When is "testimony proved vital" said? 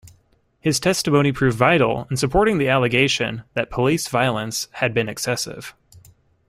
0.79-2.07